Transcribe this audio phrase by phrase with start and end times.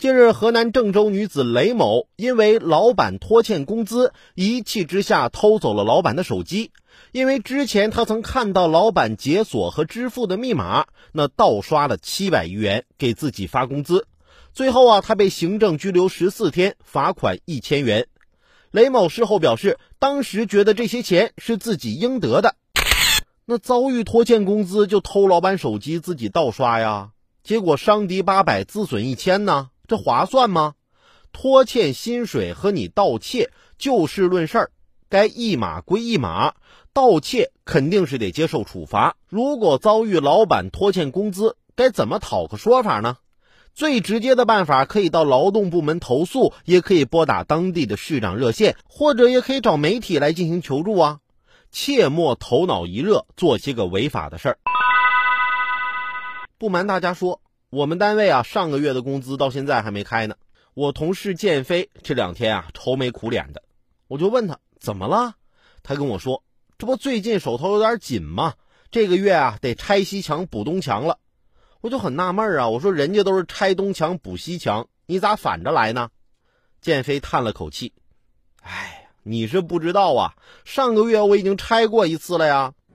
[0.00, 6.70] 近日，河南郑州女子雷某因为老板拖欠工资，一气之下偷走了老板的手机。
[7.12, 14.06] 因为之前她曾看到老板解锁和支付的密码，那盗刷了七百余元给自己发工资。
[14.54, 18.06] 最后啊，她被行政拘留十四天，罚款一千元。
[18.70, 22.56] 雷某事后表示，当时觉得这些钱是自己应得的。
[23.44, 27.10] 那遭遇拖欠工资就偷老板手机自己盗刷呀？
[27.44, 29.68] 结果伤敌八百，自损一千呢？
[29.90, 30.74] 这划算吗？
[31.32, 34.70] 拖欠薪水和你盗窃就事论事儿，
[35.08, 36.54] 该一码归一码。
[36.92, 39.16] 盗窃肯定是得接受处罚。
[39.28, 43.16] 如果遭遇老板拖欠工资，该怎么讨个说法呢？
[43.74, 51.18] 最直接的办法可以到劳动部门投诉，也可以拨打当地的市长热线，或者也可以找媒体来进行求助啊。
[51.72, 54.58] 切莫头脑一热做些个违法的事儿。
[56.58, 57.40] 不瞒大家说。
[57.70, 60.34] 我们单位啊，上个月的工资到现在还没开呢。
[60.74, 63.62] 我同事建飞这两天啊，愁眉苦脸的。
[64.08, 65.34] 我就问他怎么了，
[65.84, 66.42] 他跟我说
[66.78, 68.54] ：“这不最近手头有点紧吗？
[68.90, 71.18] 这个月啊，得拆西墙补东墙了。”
[71.80, 76.10] 我就很纳闷啊，我说人家都是拆东墙补西墙，你咋反着来呢？
[76.80, 77.92] 建飞叹了口气
[78.62, 82.74] ：“哎，你是不知道啊，上个月我已经拆过一次了呀。